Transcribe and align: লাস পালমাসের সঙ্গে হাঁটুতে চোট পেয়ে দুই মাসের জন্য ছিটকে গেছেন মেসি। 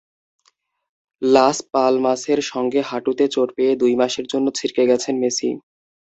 লাস 1.21 1.57
পালমাসের 1.71 2.39
সঙ্গে 2.51 2.79
হাঁটুতে 2.89 3.25
চোট 3.27 3.49
পেয়ে 3.57 3.73
দুই 3.81 3.93
মাসের 4.01 4.25
জন্য 4.31 4.47
ছিটকে 4.57 4.83
গেছেন 4.91 5.15
মেসি। 5.23 5.49